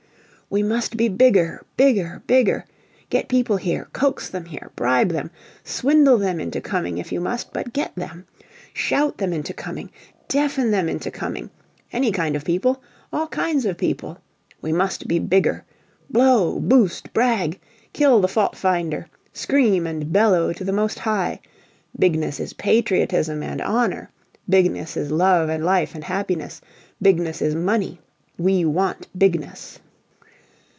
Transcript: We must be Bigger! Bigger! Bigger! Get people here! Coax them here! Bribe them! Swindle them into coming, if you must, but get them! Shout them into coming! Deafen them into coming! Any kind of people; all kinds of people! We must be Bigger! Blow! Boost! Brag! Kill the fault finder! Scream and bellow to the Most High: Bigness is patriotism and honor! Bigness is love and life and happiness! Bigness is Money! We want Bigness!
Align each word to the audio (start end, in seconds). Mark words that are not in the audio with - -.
We 0.49 0.63
must 0.63 0.97
be 0.97 1.07
Bigger! 1.07 1.63
Bigger! 1.77 2.21
Bigger! 2.27 2.65
Get 3.09 3.29
people 3.29 3.55
here! 3.55 3.87
Coax 3.93 4.27
them 4.29 4.43
here! 4.43 4.69
Bribe 4.75 5.07
them! 5.07 5.31
Swindle 5.63 6.17
them 6.17 6.41
into 6.41 6.59
coming, 6.59 6.97
if 6.97 7.09
you 7.13 7.21
must, 7.21 7.53
but 7.53 7.71
get 7.71 7.95
them! 7.95 8.25
Shout 8.73 9.17
them 9.17 9.31
into 9.31 9.53
coming! 9.53 9.89
Deafen 10.27 10.69
them 10.71 10.89
into 10.89 11.09
coming! 11.09 11.49
Any 11.93 12.11
kind 12.11 12.35
of 12.35 12.43
people; 12.43 12.83
all 13.13 13.27
kinds 13.27 13.65
of 13.65 13.77
people! 13.77 14.17
We 14.61 14.73
must 14.73 15.07
be 15.07 15.19
Bigger! 15.19 15.63
Blow! 16.09 16.59
Boost! 16.59 17.13
Brag! 17.13 17.57
Kill 17.93 18.19
the 18.19 18.27
fault 18.27 18.57
finder! 18.57 19.07
Scream 19.31 19.87
and 19.87 20.11
bellow 20.11 20.51
to 20.51 20.65
the 20.65 20.73
Most 20.73 20.99
High: 20.99 21.39
Bigness 21.97 22.41
is 22.41 22.51
patriotism 22.51 23.41
and 23.41 23.61
honor! 23.61 24.11
Bigness 24.49 24.97
is 24.97 25.11
love 25.11 25.47
and 25.47 25.63
life 25.63 25.95
and 25.95 26.03
happiness! 26.03 26.59
Bigness 27.01 27.41
is 27.41 27.55
Money! 27.55 28.01
We 28.37 28.65
want 28.65 29.07
Bigness! 29.17 29.79